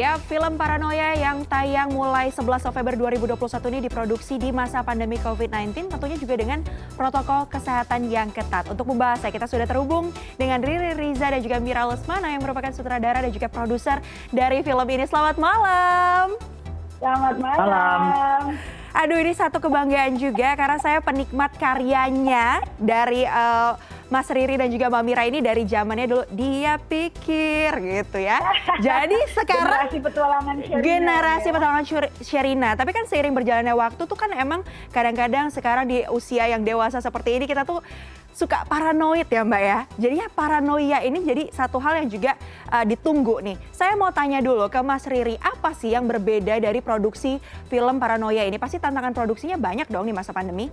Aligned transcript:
Ya, 0.00 0.16
film 0.16 0.56
Paranoia 0.56 1.12
yang 1.12 1.44
tayang 1.44 1.92
mulai 1.92 2.32
11 2.32 2.72
November 2.72 3.12
2021 3.36 3.68
ini 3.68 3.78
diproduksi 3.84 4.40
di 4.40 4.48
masa 4.48 4.80
pandemi 4.80 5.20
COVID-19 5.20 5.92
tentunya 5.92 6.16
juga 6.16 6.40
dengan 6.40 6.64
protokol 6.96 7.44
kesehatan 7.52 8.08
yang 8.08 8.32
ketat. 8.32 8.64
Untuk 8.72 8.88
membahasnya 8.88 9.28
kita 9.28 9.44
sudah 9.44 9.68
terhubung 9.68 10.08
dengan 10.40 10.64
Riri 10.64 10.96
Riza 10.96 11.28
dan 11.28 11.44
juga 11.44 11.60
Mira 11.60 11.84
Lesmana 11.84 12.32
yang 12.32 12.40
merupakan 12.40 12.72
sutradara 12.72 13.20
dan 13.20 13.28
juga 13.28 13.52
produser 13.52 14.00
dari 14.32 14.64
film 14.64 14.88
ini. 14.88 15.04
Selamat 15.04 15.36
malam. 15.36 16.32
Selamat 16.96 17.36
malam. 17.36 17.60
Malam. 17.60 18.42
Aduh 18.96 19.20
ini 19.20 19.36
satu 19.36 19.60
kebanggaan 19.60 20.16
juga 20.16 20.56
karena 20.56 20.80
saya 20.80 21.04
penikmat 21.04 21.60
karyanya 21.60 22.64
dari 22.80 23.28
uh, 23.28 23.76
Mas 24.10 24.26
Riri 24.26 24.58
dan 24.58 24.68
juga 24.74 24.90
Mbak 24.90 25.02
Mira 25.06 25.22
ini 25.22 25.38
dari 25.38 25.62
zamannya 25.62 26.06
dulu 26.10 26.24
dia 26.34 26.82
pikir 26.82 27.70
gitu 27.78 28.18
ya. 28.18 28.42
Jadi 28.86 29.14
sekarang 29.30 29.86
generasi 29.86 29.98
petualangan 30.02 30.56
Sherina. 30.66 30.82
generasi 30.82 31.48
ya. 31.48 31.54
petualangan 31.54 31.84
Sherina. 32.18 32.70
Tapi 32.74 32.90
kan 32.90 33.04
seiring 33.06 33.34
berjalannya 33.38 33.74
waktu 33.78 34.02
tuh 34.10 34.18
kan 34.18 34.34
emang 34.34 34.66
kadang-kadang 34.90 35.54
sekarang 35.54 35.86
di 35.86 36.02
usia 36.10 36.50
yang 36.50 36.66
dewasa 36.66 36.98
seperti 36.98 37.38
ini 37.38 37.46
kita 37.46 37.62
tuh 37.62 37.78
suka 38.34 38.66
paranoid 38.66 39.30
ya 39.30 39.46
Mbak 39.46 39.62
ya. 39.62 39.78
Jadi 39.94 40.14
ya 40.18 40.26
paranoia 40.26 40.98
ini 41.06 41.22
jadi 41.22 41.46
satu 41.54 41.78
hal 41.78 42.02
yang 42.02 42.08
juga 42.10 42.34
uh, 42.66 42.82
ditunggu 42.82 43.38
nih. 43.46 43.56
Saya 43.70 43.94
mau 43.94 44.10
tanya 44.10 44.42
dulu 44.42 44.66
ke 44.66 44.82
Mas 44.82 45.06
Riri, 45.06 45.38
apa 45.38 45.70
sih 45.70 45.94
yang 45.94 46.10
berbeda 46.10 46.58
dari 46.58 46.82
produksi 46.82 47.38
film 47.70 48.02
Paranoia 48.02 48.42
ini? 48.42 48.58
Pasti 48.58 48.82
tantangan 48.82 49.14
produksinya 49.14 49.54
banyak 49.54 49.86
dong 49.86 50.10
di 50.10 50.14
masa 50.14 50.34
pandemi. 50.34 50.66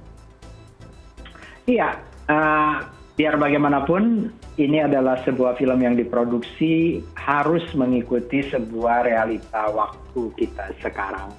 Iya, 1.68 2.00
eh, 2.32 2.76
biar 3.18 3.34
bagaimanapun 3.42 4.30
ini 4.62 4.78
adalah 4.86 5.18
sebuah 5.26 5.58
film 5.58 5.82
yang 5.82 5.98
diproduksi 5.98 7.02
harus 7.18 7.66
mengikuti 7.74 8.46
sebuah 8.46 9.10
realita 9.10 9.74
waktu 9.74 10.22
kita 10.38 10.70
sekarang. 10.86 11.34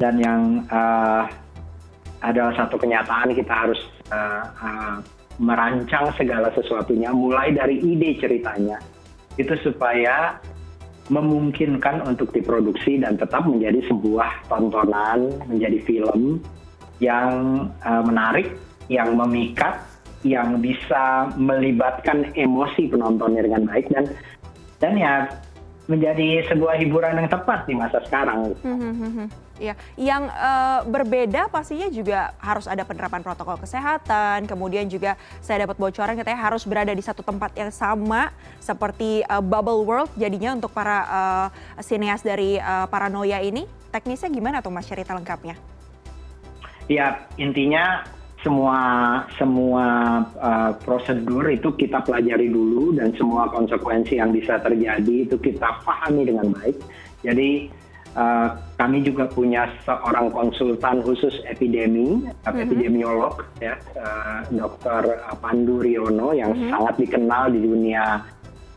Dan 0.00 0.16
yang 0.16 0.64
eh, 0.64 1.24
adalah 2.24 2.56
satu 2.56 2.80
kenyataan 2.80 3.36
kita 3.36 3.52
harus 3.52 3.80
eh, 4.08 4.44
eh, 4.64 4.96
merancang 5.36 6.16
segala 6.16 6.48
sesuatunya 6.56 7.12
mulai 7.12 7.52
dari 7.52 7.76
ide 7.76 8.16
ceritanya. 8.16 8.80
Itu 9.36 9.52
supaya 9.60 10.40
memungkinkan 11.12 12.08
untuk 12.08 12.32
diproduksi 12.32 13.04
dan 13.04 13.20
tetap 13.20 13.44
menjadi 13.44 13.84
sebuah 13.84 14.48
tontonan, 14.48 15.44
menjadi 15.44 15.76
film 15.84 16.40
yang 17.04 17.68
eh, 17.84 18.02
menarik, 18.08 18.56
yang 18.88 19.12
memikat, 19.12 19.89
yang 20.20 20.60
bisa 20.60 21.32
melibatkan 21.40 22.28
emosi 22.36 22.92
penontonnya 22.92 23.44
dengan 23.44 23.64
baik 23.64 23.88
dan 23.88 24.04
dan 24.80 24.92
ya 24.96 25.14
menjadi 25.90 26.46
sebuah 26.46 26.78
hiburan 26.78 27.18
yang 27.18 27.26
tepat 27.26 27.66
di 27.66 27.74
masa 27.74 27.98
sekarang. 28.06 28.54
Iya, 29.60 29.76
yang 30.00 30.24
eh, 30.32 30.80
berbeda 30.88 31.52
pastinya 31.52 31.92
juga 31.92 32.32
harus 32.40 32.64
ada 32.64 32.80
penerapan 32.80 33.20
protokol 33.20 33.60
kesehatan, 33.60 34.48
kemudian 34.48 34.88
juga 34.88 35.20
saya 35.44 35.68
dapat 35.68 35.76
bocoran 35.76 36.16
katanya 36.16 36.40
harus 36.48 36.64
berada 36.64 36.96
di 36.96 37.04
satu 37.04 37.20
tempat 37.20 37.52
yang 37.58 37.68
sama 37.68 38.32
seperti 38.56 39.20
eh, 39.20 39.42
bubble 39.44 39.84
world 39.84 40.08
jadinya 40.16 40.56
untuk 40.56 40.72
para 40.72 41.04
eh, 41.04 41.84
sineas 41.84 42.24
dari 42.24 42.56
eh, 42.56 42.86
Paranoia 42.88 43.44
ini. 43.44 43.68
Teknisnya 43.92 44.32
gimana 44.32 44.64
tuh 44.64 44.72
Mas 44.72 44.88
cerita 44.88 45.12
lengkapnya? 45.12 45.58
Ya 46.88 47.28
intinya 47.36 48.08
semua 48.40 48.80
semua 49.36 49.84
uh, 50.40 50.72
prosedur 50.80 51.44
itu 51.52 51.68
kita 51.76 52.00
pelajari 52.00 52.48
dulu 52.48 52.96
dan 52.96 53.12
semua 53.16 53.52
konsekuensi 53.52 54.16
yang 54.16 54.32
bisa 54.32 54.56
terjadi 54.64 55.28
itu 55.28 55.36
kita 55.36 55.80
pahami 55.84 56.24
dengan 56.24 56.48
baik. 56.56 56.76
Jadi 57.20 57.68
uh, 58.16 58.56
kami 58.80 59.04
juga 59.04 59.28
punya 59.28 59.68
seorang 59.84 60.32
konsultan 60.32 61.04
khusus 61.04 61.36
epidemi, 61.44 62.24
epidemiolog 62.48 63.44
ya, 63.60 63.76
uh, 64.00 64.40
Dr. 64.48 65.20
Pandu 65.44 65.84
Riono 65.84 66.32
yang 66.32 66.56
sangat 66.72 66.96
dikenal 66.96 67.52
di 67.52 67.60
dunia 67.60 68.24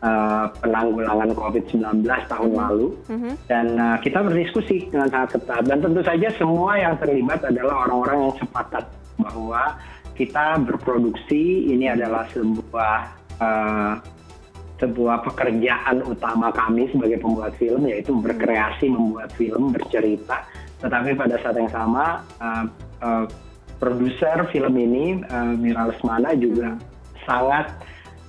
uh, 0.04 0.46
penanggulangan 0.60 1.32
COVID-19 1.32 2.04
tahun 2.04 2.52
lalu. 2.52 2.92
Dan 3.48 3.80
uh, 3.80 3.96
kita 4.04 4.20
berdiskusi 4.20 4.92
dengan 4.92 5.08
sangat 5.08 5.40
ketat 5.40 5.62
dan 5.64 5.80
tentu 5.80 6.04
saja 6.04 6.28
semua 6.36 6.76
yang 6.76 6.94
terlibat 7.00 7.40
adalah 7.48 7.88
orang-orang 7.88 8.28
yang 8.28 8.34
sepakat 8.44 8.84
bahwa 9.18 9.78
kita 10.14 10.62
berproduksi 10.62 11.74
ini 11.74 11.90
adalah 11.90 12.26
sebuah 12.30 12.96
uh, 13.42 13.94
sebuah 14.78 15.22
pekerjaan 15.22 16.02
utama 16.02 16.50
kami 16.50 16.90
sebagai 16.90 17.22
pembuat 17.22 17.54
film 17.56 17.86
yaitu 17.86 18.14
berkreasi 18.14 18.90
membuat 18.90 19.30
film 19.34 19.70
bercerita. 19.70 20.46
Tetapi 20.82 21.16
pada 21.16 21.38
saat 21.40 21.56
yang 21.56 21.70
sama 21.70 22.20
uh, 22.42 22.64
uh, 23.02 23.26
produser 23.78 24.46
film 24.50 24.74
ini 24.76 25.22
uh, 25.30 25.54
Mira 25.54 25.88
Lesmana 25.88 26.34
juga 26.34 26.76
sangat 27.24 27.70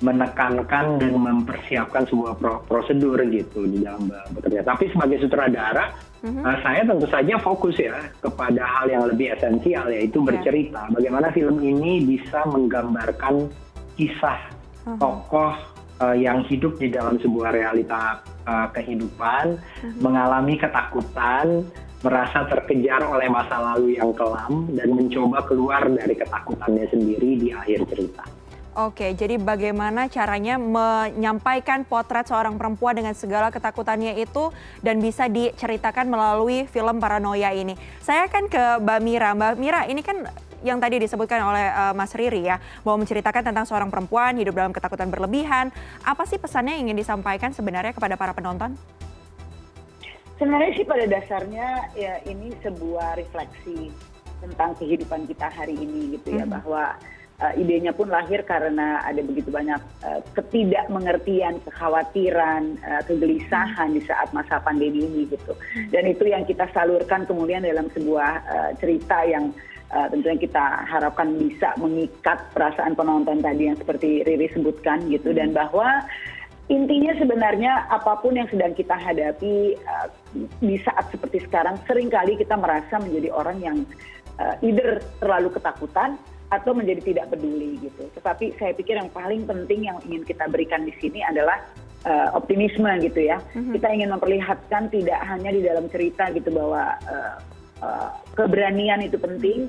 menekankan 0.04 1.00
dan 1.00 1.14
mempersiapkan 1.16 2.04
sebuah 2.12 2.36
pro- 2.36 2.62
prosedur 2.68 3.16
gitu 3.32 3.64
di 3.64 3.80
dalam 3.80 4.12
be- 4.12 4.28
bekerja. 4.36 4.68
Tapi 4.68 4.92
sebagai 4.92 5.24
sutradara, 5.24 5.96
uh, 6.26 6.58
saya 6.60 6.84
tentu 6.84 7.08
saja 7.08 7.40
fokus 7.40 7.80
ya 7.80 7.96
kepada 8.20 8.60
hal 8.60 8.92
yang 8.92 9.04
lebih 9.08 9.32
esensial 9.32 9.88
yaitu 9.88 10.20
bercerita. 10.20 10.92
Bagaimana 10.92 11.32
film 11.32 11.64
ini 11.64 12.04
bisa 12.04 12.44
menggambarkan 12.44 13.48
kisah 13.96 14.52
tokoh 15.00 15.56
uh, 16.04 16.16
yang 16.16 16.44
hidup 16.46 16.76
di 16.76 16.92
dalam 16.92 17.16
sebuah 17.16 17.56
realita 17.56 18.20
uh, 18.46 18.68
kehidupan, 18.76 19.56
mengalami 20.04 20.60
ketakutan, 20.60 21.64
merasa 22.04 22.46
terkejar 22.52 23.02
oleh 23.02 23.26
masa 23.32 23.58
lalu 23.74 23.98
yang 23.98 24.14
kelam 24.14 24.70
dan 24.76 24.94
mencoba 24.94 25.42
keluar 25.48 25.88
dari 25.90 26.14
ketakutannya 26.14 26.86
sendiri 26.92 27.30
di 27.40 27.50
akhir 27.50 27.88
cerita. 27.90 28.35
Oke, 28.76 29.16
jadi 29.16 29.40
bagaimana 29.40 30.12
caranya 30.12 30.60
menyampaikan 30.60 31.88
potret 31.88 32.28
seorang 32.28 32.60
perempuan 32.60 32.92
dengan 32.92 33.16
segala 33.16 33.48
ketakutannya 33.48 34.20
itu 34.20 34.52
dan 34.84 35.00
bisa 35.00 35.32
diceritakan 35.32 36.12
melalui 36.12 36.68
film 36.68 37.00
Paranoia 37.00 37.56
ini. 37.56 37.80
Saya 38.04 38.28
akan 38.28 38.52
ke 38.52 38.84
Mbak 38.84 39.00
Mira. 39.00 39.32
Mbak 39.32 39.54
Mira, 39.64 39.88
ini 39.88 40.04
kan 40.04 40.28
yang 40.60 40.84
tadi 40.84 41.00
disebutkan 41.00 41.40
oleh 41.48 41.72
uh, 41.72 41.96
Mas 41.96 42.12
Riri 42.20 42.44
ya, 42.44 42.60
bahwa 42.84 43.08
menceritakan 43.08 43.48
tentang 43.48 43.64
seorang 43.64 43.88
perempuan 43.88 44.36
hidup 44.36 44.52
dalam 44.52 44.76
ketakutan 44.76 45.08
berlebihan. 45.08 45.72
Apa 46.04 46.28
sih 46.28 46.36
pesannya 46.36 46.76
yang 46.76 46.92
ingin 46.92 47.00
disampaikan 47.00 47.56
sebenarnya 47.56 47.96
kepada 47.96 48.20
para 48.20 48.36
penonton? 48.36 48.76
Sebenarnya 50.36 50.76
sih 50.76 50.84
pada 50.84 51.08
dasarnya 51.08 51.96
ya 51.96 52.20
ini 52.28 52.52
sebuah 52.60 53.24
refleksi 53.24 53.88
tentang 54.44 54.76
kehidupan 54.76 55.32
kita 55.32 55.48
hari 55.48 55.80
ini 55.80 56.20
gitu 56.20 56.36
ya 56.36 56.44
bahwa 56.44 56.92
uh, 56.92 57.25
idenya 57.60 57.92
pun 57.92 58.08
lahir 58.08 58.48
karena 58.48 59.04
ada 59.04 59.20
begitu 59.20 59.52
banyak 59.52 59.80
uh, 60.08 60.24
ketidakmengertian, 60.40 61.60
kekhawatiran, 61.68 62.80
uh, 62.80 63.02
kegelisahan 63.04 63.92
di 63.92 64.02
saat 64.08 64.32
masa 64.32 64.64
pandemi 64.64 65.04
ini 65.04 65.28
gitu. 65.28 65.52
Dan 65.92 66.08
itu 66.08 66.32
yang 66.32 66.48
kita 66.48 66.72
salurkan 66.72 67.28
kemudian 67.28 67.68
dalam 67.68 67.92
sebuah 67.92 68.48
cerita 68.80 69.24
yang 69.28 69.52
tentunya 70.12 70.50
kita 70.50 70.66
harapkan 70.90 71.38
bisa 71.40 71.72
mengikat 71.78 72.42
perasaan 72.52 72.98
penonton 72.98 73.40
tadi 73.40 73.70
yang 73.70 73.78
seperti 73.80 74.26
Riri 74.26 74.50
sebutkan 74.52 75.08
gitu 75.08 75.32
dan 75.32 75.56
bahwa 75.56 76.04
intinya 76.66 77.14
sebenarnya 77.22 77.86
apa 77.94 78.18
pun 78.18 78.34
yang 78.34 78.50
sedang 78.50 78.74
kita 78.74 78.98
hadapi 78.98 79.78
uh, 79.86 80.08
di 80.58 80.82
saat 80.82 81.14
seperti 81.14 81.46
sekarang 81.46 81.78
sering 81.86 82.10
kali 82.10 82.34
kita 82.42 82.58
merasa 82.58 82.98
menjadi 82.98 83.30
orang 83.30 83.58
yang 83.62 83.78
uh, 84.42 84.58
either 84.66 84.98
terlalu 85.22 85.54
ketakutan 85.54 86.18
atau 86.54 86.78
menjadi 86.78 87.02
tidak 87.14 87.34
peduli 87.34 87.82
gitu. 87.82 88.06
Tetapi 88.14 88.58
saya 88.62 88.72
pikir 88.78 89.02
yang 89.02 89.10
paling 89.10 89.50
penting 89.50 89.90
yang 89.90 89.98
ingin 90.06 90.22
kita 90.22 90.46
berikan 90.46 90.86
di 90.86 90.94
sini 91.02 91.26
adalah 91.26 91.58
uh, 92.06 92.38
optimisme 92.38 92.88
gitu 93.02 93.26
ya. 93.26 93.42
Kita 93.54 93.88
ingin 93.90 94.14
memperlihatkan 94.14 94.94
tidak 94.94 95.20
hanya 95.26 95.50
di 95.50 95.62
dalam 95.66 95.90
cerita 95.90 96.30
gitu 96.32 96.54
bahwa 96.54 96.94
uh, 97.10 97.36
uh, 97.82 98.10
keberanian 98.38 99.02
itu 99.02 99.18
penting, 99.18 99.68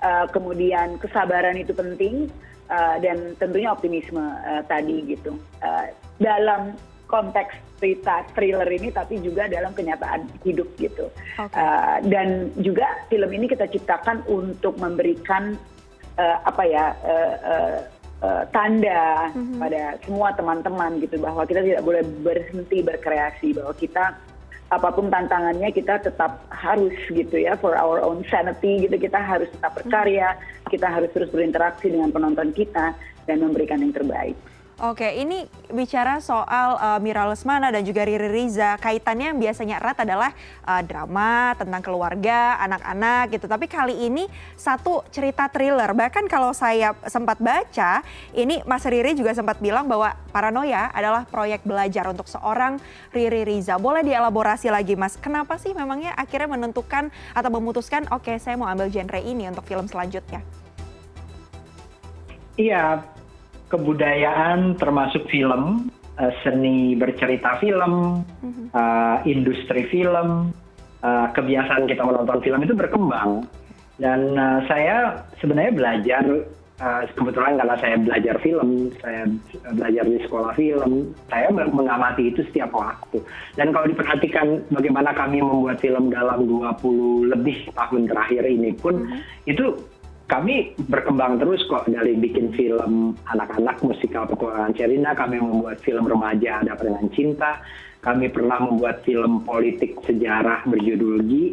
uh, 0.00 0.30
kemudian 0.30 0.96
kesabaran 1.02 1.58
itu 1.58 1.74
penting, 1.74 2.30
uh, 2.70 2.96
dan 3.02 3.34
tentunya 3.42 3.74
optimisme 3.74 4.22
uh, 4.22 4.62
tadi 4.70 5.02
gitu. 5.10 5.34
Uh, 5.58 5.90
dalam 6.22 6.78
konteks 7.10 7.52
cerita 7.82 8.22
thriller 8.32 8.64
ini 8.70 8.94
tapi 8.94 9.18
juga 9.18 9.50
dalam 9.50 9.74
kenyataan 9.74 10.24
hidup 10.46 10.70
gitu. 10.78 11.10
Oke. 11.36 11.52
Uh, 11.52 11.98
dan 12.06 12.54
juga 12.62 12.86
film 13.10 13.28
ini 13.34 13.50
kita 13.50 13.66
ciptakan 13.66 14.22
untuk 14.30 14.78
memberikan 14.78 15.58
uh, 16.18 16.36
apa 16.44 16.62
ya 16.66 16.84
uh, 17.04 17.34
uh, 17.44 17.76
uh, 18.24 18.42
tanda 18.50 19.30
pada 19.60 19.96
semua 20.04 20.32
teman-teman 20.34 20.98
gitu 21.00 21.20
bahwa 21.20 21.46
kita 21.46 21.62
tidak 21.62 21.82
boleh 21.84 22.02
berhenti 22.24 22.78
berkreasi 22.80 23.56
bahwa 23.56 23.74
kita 23.76 24.16
apa 24.72 24.88
pun 24.88 25.12
tantangannya 25.12 25.68
kita 25.68 26.00
tetap 26.00 26.48
harus 26.48 26.96
gitu 27.12 27.36
ya 27.36 27.52
for 27.60 27.76
our 27.76 28.00
own 28.00 28.24
sanity 28.32 28.88
gitu 28.88 28.96
kita 28.96 29.20
harus 29.20 29.52
tetap 29.52 29.76
berkarya 29.76 30.32
kita 30.72 30.88
harus 30.88 31.12
terus 31.12 31.28
berinteraksi 31.28 31.92
dengan 31.92 32.08
penonton 32.08 32.56
kita 32.56 32.96
dan 33.28 33.36
memberikan 33.38 33.84
yang 33.84 33.92
terbaik. 33.92 34.34
Oke, 34.80 35.04
ini 35.20 35.44
bicara 35.68 36.16
soal 36.24 36.80
uh, 36.80 36.96
Mira 36.96 37.28
Lesmana 37.28 37.68
dan 37.68 37.84
juga 37.84 38.08
Riri 38.08 38.32
Riza, 38.32 38.80
kaitannya 38.80 39.30
yang 39.30 39.38
biasanya 39.38 39.76
erat 39.76 40.00
adalah 40.00 40.32
uh, 40.64 40.80
drama 40.80 41.52
tentang 41.60 41.84
keluarga, 41.84 42.56
anak-anak 42.56 43.36
gitu. 43.36 43.44
Tapi 43.44 43.68
kali 43.68 44.08
ini 44.08 44.24
satu 44.56 45.04
cerita 45.12 45.52
thriller. 45.52 45.92
Bahkan 45.92 46.24
kalau 46.24 46.56
saya 46.56 46.96
sempat 47.04 47.36
baca, 47.38 48.00
ini 48.32 48.64
Mas 48.64 48.88
Riri 48.88 49.12
juga 49.12 49.36
sempat 49.36 49.60
bilang 49.60 49.92
bahwa 49.92 50.16
Paranoia 50.32 50.88
adalah 50.90 51.28
proyek 51.28 51.68
belajar 51.68 52.08
untuk 52.08 52.24
seorang 52.24 52.80
Riri 53.12 53.44
Riza. 53.44 53.76
Boleh 53.76 54.00
dielaborasi 54.00 54.72
lagi, 54.72 54.96
Mas? 54.96 55.20
Kenapa 55.20 55.60
sih 55.60 55.76
memangnya 55.76 56.16
akhirnya 56.16 56.48
menentukan 56.48 57.12
atau 57.36 57.50
memutuskan, 57.52 58.08
oke, 58.08 58.24
okay, 58.24 58.36
saya 58.40 58.56
mau 58.56 58.72
ambil 58.72 58.88
genre 58.88 59.20
ini 59.20 59.52
untuk 59.52 59.68
film 59.68 59.84
selanjutnya? 59.84 60.40
Iya, 62.56 63.00
kebudayaan 63.72 64.76
termasuk 64.76 65.24
film, 65.32 65.88
uh, 66.20 66.32
seni 66.44 66.92
bercerita 66.92 67.56
film, 67.56 68.20
uh, 68.76 69.16
industri 69.24 69.88
film, 69.88 70.52
uh, 71.00 71.26
kebiasaan 71.32 71.88
kita 71.88 72.04
menonton 72.04 72.44
film 72.44 72.60
itu 72.60 72.76
berkembang. 72.76 73.48
Dan 73.96 74.36
uh, 74.36 74.60
saya 74.68 75.24
sebenarnya 75.40 75.72
belajar 75.72 76.24
uh, 76.84 77.02
kebetulan 77.16 77.56
karena 77.56 77.76
saya 77.80 77.96
belajar 77.96 78.34
film, 78.44 78.92
saya 79.00 79.22
belajar 79.72 80.04
di 80.04 80.18
sekolah 80.26 80.52
film, 80.52 80.92
saya 81.32 81.48
mengamati 81.50 82.28
itu 82.28 82.44
setiap 82.52 82.76
waktu. 82.76 83.24
Dan 83.56 83.72
kalau 83.72 83.88
diperhatikan 83.88 84.68
bagaimana 84.68 85.16
kami 85.16 85.40
membuat 85.40 85.80
film 85.80 86.12
dalam 86.12 86.44
20 86.44 87.32
lebih 87.32 87.72
tahun 87.72 88.04
terakhir 88.10 88.42
ini 88.44 88.76
pun, 88.76 89.00
mm 89.00 89.06
-hmm. 89.08 89.20
itu 89.48 89.64
kami 90.32 90.72
berkembang 90.88 91.36
terus 91.36 91.60
kok 91.68 91.84
dari 91.84 92.16
bikin 92.16 92.56
film 92.56 93.12
anak-anak 93.28 93.84
musikal 93.84 94.24
petualangan 94.24 94.72
Sherina, 94.72 95.12
kami 95.12 95.36
membuat 95.36 95.84
film 95.84 96.08
remaja 96.08 96.64
ada 96.64 96.72
dengan 96.80 97.04
cinta, 97.12 97.60
kami 98.00 98.32
pernah 98.32 98.56
membuat 98.64 99.04
film 99.04 99.44
politik 99.44 100.00
sejarah 100.08 100.64
berjudul 100.64 101.20
Gi, 101.28 101.44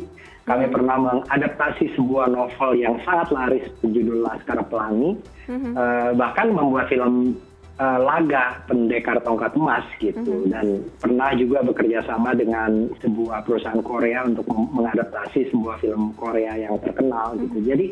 kami 0.48 0.66
hmm. 0.66 0.74
pernah 0.74 0.96
mengadaptasi 0.96 1.92
sebuah 2.00 2.32
novel 2.32 2.80
yang 2.80 2.96
sangat 3.04 3.36
laris 3.36 3.68
berjudul 3.84 4.24
Laskar 4.24 4.64
Pelangi, 4.66 5.20
mm-hmm. 5.46 5.74
uh, 5.76 6.10
bahkan 6.18 6.50
membuat 6.50 6.88
film 6.90 7.38
uh, 7.78 8.00
laga 8.02 8.64
pendekar 8.66 9.22
tongkat 9.22 9.54
emas 9.60 9.86
gitu, 10.02 10.18
mm-hmm. 10.18 10.50
dan 10.50 10.66
pernah 10.98 11.36
juga 11.38 11.62
bekerja 11.62 12.02
sama 12.08 12.34
dengan 12.34 12.90
sebuah 13.04 13.46
perusahaan 13.46 13.84
Korea 13.86 14.26
untuk 14.26 14.50
mengadaptasi 14.50 15.54
sebuah 15.54 15.84
film 15.84 16.18
Korea 16.18 16.56
yang 16.56 16.82
terkenal 16.82 17.38
gitu. 17.38 17.60
Mm-hmm. 17.60 17.70
Jadi 17.70 17.88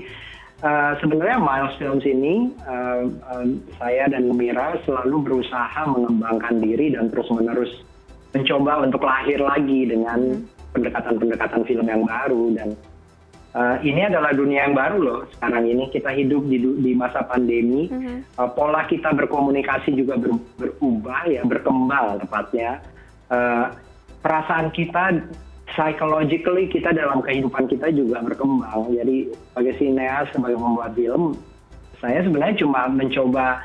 sebenarnya 0.98 1.38
Milestones 1.38 2.02
ini 2.02 2.50
uh, 2.66 3.06
uh, 3.30 3.46
saya 3.78 4.10
dan 4.10 4.34
Mira 4.34 4.78
selalu 4.90 5.22
berusaha 5.22 5.82
mengembangkan 5.86 6.58
diri 6.58 6.98
dan 6.98 7.14
terus 7.14 7.30
menerus 7.30 7.70
mencoba 8.34 8.86
untuk 8.86 9.06
lahir 9.06 9.38
lagi 9.38 9.86
dengan 9.86 10.42
hmm. 10.42 10.74
pendekatan-pendekatan 10.74 11.62
film 11.66 11.86
yang 11.86 12.04
baru 12.04 12.44
dan 12.58 12.70
uh, 13.58 13.78
ini 13.86 14.10
adalah 14.10 14.34
dunia 14.34 14.70
yang 14.70 14.76
baru 14.78 14.98
loh 14.98 15.20
sekarang 15.38 15.66
ini 15.70 15.90
kita 15.94 16.10
hidup 16.14 16.46
di, 16.50 16.58
di 16.62 16.92
masa 16.98 17.26
pandemi 17.26 17.90
-hmm. 17.90 18.26
uh, 18.38 18.50
pola 18.54 18.86
kita 18.90 19.14
berkomunikasi 19.14 19.94
juga 19.94 20.18
ber, 20.18 20.38
berubah 20.58 21.30
ya 21.30 21.42
berkembang 21.46 22.22
tepatnya 22.22 22.82
uh, 23.34 23.74
perasaan 24.22 24.74
kita 24.74 25.22
psychologically 25.78 26.66
kita 26.68 26.90
dalam 26.90 27.22
kehidupan 27.22 27.70
kita 27.70 27.94
juga 27.94 28.26
berkembang. 28.26 28.90
Jadi 28.90 29.30
sebagai 29.54 29.74
sineas, 29.78 30.26
sebagai 30.34 30.58
membuat 30.58 30.98
film, 30.98 31.38
saya 32.02 32.26
sebenarnya 32.26 32.66
cuma 32.66 32.90
mencoba 32.90 33.62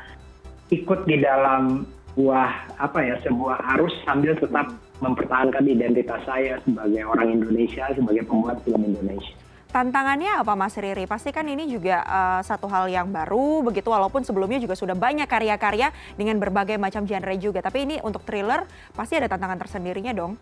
ikut 0.69 1.09
di 1.09 1.17
dalam 1.19 1.89
sebuah 2.13 2.77
apa 2.77 2.99
ya 3.01 3.17
sebuah 3.25 3.57
arus 3.73 3.93
sambil 4.05 4.37
tetap 4.37 4.69
mempertahankan 5.01 5.65
identitas 5.65 6.21
saya 6.29 6.61
sebagai 6.61 7.01
orang 7.09 7.41
Indonesia, 7.41 7.89
sebagai 7.89 8.23
pembuat 8.29 8.61
film 8.61 8.85
Indonesia. 8.85 9.33
Tantangannya 9.73 10.37
apa 10.37 10.53
Mas 10.53 10.77
Riri? 10.77 11.09
Pasti 11.09 11.33
kan 11.33 11.49
ini 11.49 11.65
juga 11.65 12.05
uh, 12.05 12.41
satu 12.45 12.69
hal 12.69 12.93
yang 12.93 13.09
baru 13.09 13.65
begitu 13.65 13.89
walaupun 13.89 14.21
sebelumnya 14.21 14.61
juga 14.61 14.77
sudah 14.77 14.93
banyak 14.93 15.25
karya-karya 15.25 15.89
dengan 16.13 16.37
berbagai 16.37 16.77
macam 16.77 17.09
genre 17.09 17.33
juga. 17.41 17.65
Tapi 17.65 17.89
ini 17.89 17.95
untuk 18.05 18.21
thriller 18.21 18.69
pasti 18.93 19.17
ada 19.17 19.25
tantangan 19.25 19.57
tersendirinya 19.57 20.13
dong 20.13 20.37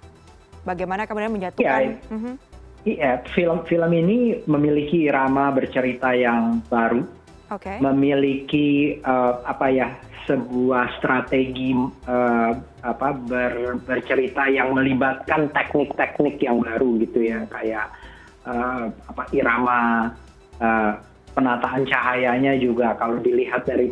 bagaimana 0.66 1.10
kemudian 1.10 1.34
menyatukan 1.34 1.82
iya, 1.82 1.98
mm-hmm. 2.12 2.36
iya 2.86 3.12
film 3.34 3.66
film 3.66 3.92
ini 3.94 4.42
memiliki 4.46 5.10
irama 5.10 5.54
bercerita 5.54 6.14
yang 6.16 6.62
baru. 6.70 7.22
Okay. 7.52 7.84
memiliki 7.84 8.96
uh, 9.04 9.44
apa 9.44 9.68
ya 9.68 9.92
sebuah 10.24 10.88
strategi 10.96 11.76
uh, 12.08 12.56
apa 12.80 13.12
ber, 13.12 13.76
bercerita 13.84 14.48
yang 14.48 14.72
melibatkan 14.72 15.52
teknik-teknik 15.52 16.40
yang 16.40 16.64
baru 16.64 16.96
gitu 17.04 17.28
ya. 17.28 17.44
Kayak 17.52 17.92
uh, 18.48 18.88
apa 18.88 19.24
irama 19.36 20.08
uh, 20.64 20.96
penataan 21.36 21.84
cahayanya 21.84 22.56
juga. 22.56 22.96
Kalau 22.96 23.20
dilihat 23.20 23.68
dari 23.68 23.92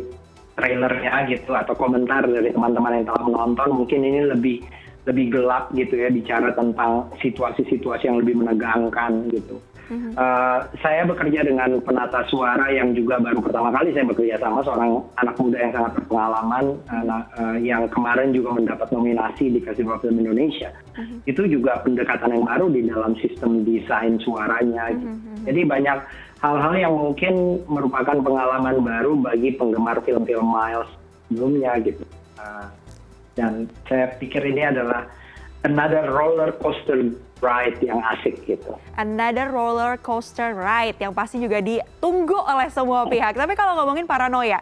trailernya 0.56 1.28
gitu 1.28 1.56
atau 1.56 1.72
komentar 1.72 2.24
dari 2.24 2.52
teman-teman 2.52 3.00
yang 3.00 3.06
telah 3.12 3.24
menonton 3.28 3.68
mungkin 3.76 4.00
ini 4.04 4.20
lebih 4.28 4.56
lebih 5.08 5.32
gelap 5.32 5.72
gitu 5.72 5.96
ya 5.96 6.12
bicara 6.12 6.52
tentang 6.52 7.08
situasi-situasi 7.24 8.08
yang 8.08 8.20
lebih 8.20 8.36
menegangkan 8.40 9.32
gitu. 9.32 9.60
Uh, 9.90 10.62
saya 10.86 11.02
bekerja 11.02 11.42
dengan 11.42 11.82
penata 11.82 12.22
suara 12.30 12.70
yang 12.70 12.94
juga 12.94 13.18
baru 13.18 13.42
pertama 13.42 13.74
kali 13.74 13.90
saya 13.90 14.06
bekerja 14.06 14.38
sama 14.38 14.62
seorang 14.62 15.02
anak 15.18 15.34
muda 15.34 15.58
yang 15.58 15.72
sangat 15.74 15.92
berpengalaman 15.98 16.64
anak, 16.94 17.26
uh, 17.34 17.58
yang 17.58 17.90
kemarin 17.90 18.30
juga 18.30 18.54
mendapat 18.54 18.86
nominasi 18.94 19.50
di 19.50 19.58
Festival 19.58 19.98
Film 19.98 20.22
Indonesia. 20.22 20.70
Mm-hmm. 20.94 21.26
Itu 21.26 21.42
juga 21.50 21.82
pendekatan 21.82 22.30
yang 22.30 22.46
baru 22.46 22.70
di 22.70 22.86
dalam 22.86 23.18
sistem 23.18 23.66
desain 23.66 24.22
suaranya. 24.22 24.94
Gitu. 24.94 25.10
Mm-hmm. 25.10 25.36
Jadi 25.50 25.60
banyak 25.66 25.98
hal-hal 26.38 26.74
yang 26.78 26.94
mungkin 26.94 27.34
merupakan 27.66 28.14
pengalaman 28.22 28.86
baru 28.86 29.18
bagi 29.18 29.58
penggemar 29.58 29.98
film-film 30.06 30.46
Miles 30.46 30.90
sebelumnya 31.26 31.82
gitu. 31.82 32.06
Uh, 32.38 32.70
dan 33.38 33.70
saya 33.86 34.10
pikir 34.18 34.42
ini 34.42 34.66
adalah 34.66 35.06
another 35.62 36.08
roller 36.08 36.50
coaster 36.56 37.12
ride 37.40 37.80
yang 37.80 38.00
asik 38.16 38.36
gitu. 38.44 38.76
Another 39.00 39.48
roller 39.48 39.96
coaster 40.00 40.52
ride 40.52 40.96
yang 41.00 41.16
pasti 41.16 41.40
juga 41.40 41.60
ditunggu 41.60 42.36
oleh 42.36 42.68
semua 42.68 43.08
pihak. 43.08 43.36
Tapi 43.36 43.56
kalau 43.56 43.80
ngomongin 43.80 44.04
paranoia, 44.04 44.60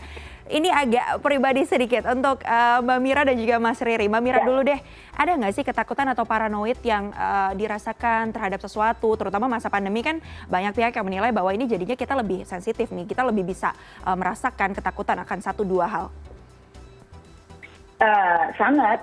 ini 0.49 0.73
agak 0.73 1.21
pribadi 1.21 1.67
sedikit 1.69 2.09
untuk 2.09 2.41
uh, 2.47 2.81
Mbak 2.81 2.99
Mira 3.05 3.23
dan 3.27 3.37
juga 3.37 3.61
Mas 3.61 3.83
Riri. 3.85 4.09
Mbak 4.09 4.23
Mira 4.25 4.41
ya. 4.41 4.47
dulu 4.47 4.61
deh, 4.65 4.81
ada 5.13 5.31
nggak 5.37 5.53
sih 5.53 5.65
ketakutan 5.67 6.09
atau 6.09 6.25
paranoid 6.25 6.79
yang 6.81 7.13
uh, 7.13 7.53
dirasakan 7.53 8.33
terhadap 8.33 8.63
sesuatu, 8.65 9.13
terutama 9.19 9.51
masa 9.51 9.69
pandemi 9.69 10.01
kan 10.01 10.23
banyak 10.49 10.73
pihak 10.73 10.97
yang 10.97 11.07
menilai 11.07 11.31
bahwa 11.35 11.53
ini 11.53 11.69
jadinya 11.69 11.95
kita 11.99 12.17
lebih 12.17 12.49
sensitif 12.49 12.89
nih, 12.95 13.05
kita 13.05 13.27
lebih 13.29 13.45
bisa 13.45 13.77
uh, 14.07 14.17
merasakan 14.17 14.73
ketakutan 14.73 15.21
akan 15.21 15.39
satu 15.45 15.69
dua 15.69 15.87
hal. 15.91 16.07
Uh, 17.99 18.55
sangat, 18.55 19.03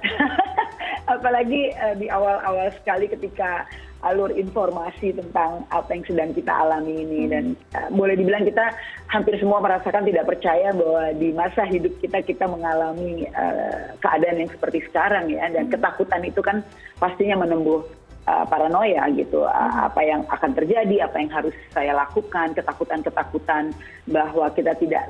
apalagi 1.13 1.67
uh, 1.83 1.91
di 1.99 2.07
awal-awal 2.07 2.71
sekali 2.79 3.11
ketika 3.11 3.67
alur 4.05 4.29
informasi 4.31 5.17
tentang 5.17 5.65
apa 5.73 5.89
yang 5.91 6.03
sedang 6.05 6.31
kita 6.31 6.53
alami 6.53 7.03
ini. 7.03 7.21
Hmm. 7.25 7.31
dan 7.33 7.45
uh, 7.75 7.89
boleh 7.91 8.15
dibilang 8.15 8.45
kita 8.45 8.71
hampir 9.09 9.35
semua 9.41 9.59
merasakan 9.59 10.05
tidak 10.05 10.29
percaya 10.29 10.71
bahwa 10.71 11.11
di 11.17 11.33
masa 11.33 11.65
hidup 11.65 11.91
kita 11.99 12.21
kita 12.21 12.45
mengalami 12.45 13.25
uh, 13.33 13.97
keadaan 13.99 14.45
yang 14.45 14.51
seperti 14.53 14.79
sekarang 14.87 15.27
ya. 15.27 15.49
Dan 15.49 15.67
hmm. 15.67 15.73
ketakutan 15.73 16.21
itu 16.23 16.39
kan 16.39 16.61
pastinya 17.01 17.41
menembus 17.41 17.89
uh, 18.29 18.45
paranoia 18.45 19.09
gitu. 19.17 19.43
Uh, 19.43 19.91
apa 19.91 20.01
yang 20.05 20.21
akan 20.29 20.51
terjadi 20.53 21.09
apa 21.09 21.15
yang 21.17 21.31
harus 21.33 21.55
saya 21.73 21.91
lakukan 21.97 22.53
ketakutan-ketakutan 22.53 23.73
bahwa 24.05 24.45
kita 24.53 24.77
tidak 24.77 25.09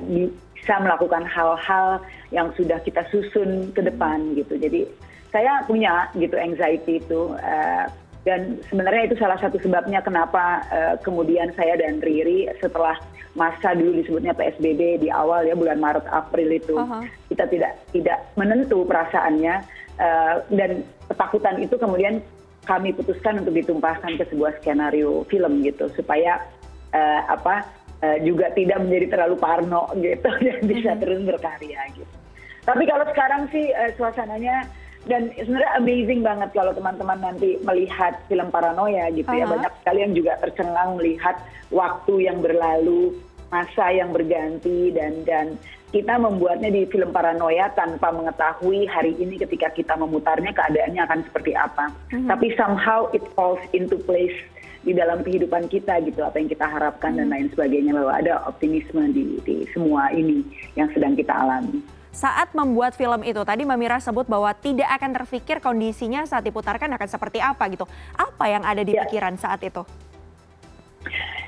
bisa 0.56 0.80
melakukan 0.80 1.22
hal-hal 1.28 2.00
yang 2.32 2.48
sudah 2.56 2.80
kita 2.82 3.04
susun 3.12 3.70
ke 3.76 3.84
depan 3.84 4.34
gitu. 4.34 4.56
Jadi 4.56 4.88
saya 5.30 5.62
punya 5.68 6.08
gitu 6.16 6.34
anxiety 6.40 6.98
itu 6.98 7.36
uh, 7.36 7.84
dan 8.26 8.58
sebenarnya 8.66 9.12
itu 9.12 9.16
salah 9.22 9.38
satu 9.38 9.60
sebabnya 9.62 10.02
kenapa 10.02 10.64
uh, 10.72 10.94
kemudian 11.04 11.54
saya 11.54 11.78
dan 11.78 12.02
Riri 12.02 12.50
setelah 12.58 12.98
masa 13.38 13.76
dulu 13.76 14.02
disebutnya 14.02 14.34
PSBB 14.34 15.06
di 15.06 15.08
awal 15.12 15.46
ya 15.46 15.54
bulan 15.54 15.78
Maret 15.78 16.08
April 16.10 16.50
itu 16.50 16.74
uh 16.74 16.82
-huh. 16.82 17.02
kita 17.30 17.46
tidak 17.52 17.78
tidak 17.94 18.18
menentu 18.34 18.82
perasaannya 18.82 19.54
uh, 20.00 20.42
dan 20.50 20.82
ketakutan 21.06 21.56
itu 21.62 21.76
kemudian 21.78 22.18
kami 22.66 22.90
putuskan 22.96 23.46
untuk 23.46 23.54
ditumpahkan 23.54 24.18
ke 24.18 24.24
sebuah 24.26 24.58
skenario 24.58 25.22
film 25.30 25.62
gitu 25.62 25.86
supaya 25.94 26.42
uh, 26.90 27.22
apa 27.30 27.62
juga 28.20 28.52
tidak 28.52 28.84
menjadi 28.84 29.06
terlalu 29.16 29.36
parno 29.40 29.88
gitu 29.96 30.28
dan 30.44 30.60
bisa 30.64 30.92
mm-hmm. 30.92 31.02
terus 31.02 31.20
berkarya 31.24 31.80
gitu. 31.96 32.14
Tapi 32.66 32.82
kalau 32.84 33.06
sekarang 33.08 33.42
sih 33.54 33.70
uh, 33.72 33.90
suasananya 33.94 34.66
dan 35.06 35.30
sebenarnya 35.38 35.72
amazing 35.78 36.20
banget 36.26 36.50
kalau 36.50 36.74
teman-teman 36.74 37.22
nanti 37.22 37.62
melihat 37.62 38.18
film 38.26 38.50
paranoia 38.50 39.06
gitu 39.14 39.30
uh 39.30 39.38
-huh. 39.38 39.42
ya 39.42 39.46
banyak 39.46 39.72
sekali 39.80 39.98
yang 40.02 40.14
juga 40.18 40.32
tercengang 40.42 40.98
melihat 40.98 41.36
waktu 41.70 42.26
yang 42.26 42.42
berlalu 42.42 43.14
masa 43.54 43.94
yang 43.94 44.10
berganti 44.10 44.90
dan 44.90 45.22
dan 45.22 45.46
kita 45.94 46.18
membuatnya 46.18 46.74
di 46.74 46.82
film 46.90 47.14
paranoia 47.14 47.70
tanpa 47.78 48.10
mengetahui 48.10 48.90
hari 48.90 49.14
ini 49.22 49.38
ketika 49.38 49.70
kita 49.70 49.94
memutarnya 49.94 50.50
keadaannya 50.50 51.00
akan 51.06 51.20
seperti 51.30 51.54
apa. 51.54 51.94
Mm-hmm. 52.10 52.26
Tapi 52.26 52.46
somehow 52.58 53.06
it 53.14 53.22
falls 53.38 53.62
into 53.70 53.94
place 54.02 54.34
di 54.86 54.94
dalam 54.94 55.26
kehidupan 55.26 55.66
kita 55.66 55.98
gitu 56.06 56.22
apa 56.22 56.38
yang 56.38 56.46
kita 56.46 56.62
harapkan 56.62 57.18
dan 57.18 57.26
lain 57.26 57.50
sebagainya 57.50 57.90
bahwa 57.90 58.14
ada 58.14 58.46
optimisme 58.46 59.02
di, 59.10 59.42
di 59.42 59.66
semua 59.74 60.14
ini 60.14 60.46
yang 60.78 60.86
sedang 60.94 61.18
kita 61.18 61.34
alami. 61.34 61.82
Saat 62.14 62.54
membuat 62.56 62.96
film 62.96 63.20
itu 63.26 63.42
tadi 63.44 63.66
Mbak 63.66 63.76
Mira 63.82 63.98
sebut 64.00 64.24
bahwa 64.24 64.48
tidak 64.56 64.88
akan 64.88 65.10
terfikir 65.20 65.60
kondisinya 65.60 66.24
saat 66.24 66.46
diputarkan 66.48 66.88
akan 66.96 67.08
seperti 67.10 67.42
apa 67.42 67.66
gitu. 67.68 67.84
Apa 68.16 68.46
yang 68.48 68.64
ada 68.64 68.80
di 68.80 68.96
ya. 68.96 69.04
pikiran 69.04 69.36
saat 69.36 69.60
itu? 69.66 69.84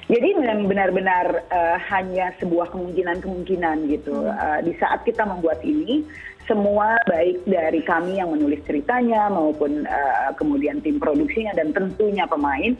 Jadi 0.09 0.28
benar-benar 0.40 1.45
uh, 1.49 1.76
hanya 1.88 2.37
sebuah 2.40 2.73
kemungkinan-kemungkinan 2.75 3.76
gitu. 3.92 4.28
Uh, 4.28 4.61
di 4.64 4.76
saat 4.76 5.04
kita 5.09 5.25
membuat 5.25 5.61
ini, 5.64 6.04
semua 6.49 6.97
baik 7.04 7.45
dari 7.45 7.85
kami 7.85 8.16
yang 8.21 8.33
menulis 8.33 8.61
ceritanya 8.64 9.28
maupun 9.28 9.85
uh, 9.85 10.33
kemudian 10.37 10.80
tim 10.80 10.97
produksinya 10.97 11.52
dan 11.52 11.76
tentunya 11.76 12.25
pemain 12.25 12.73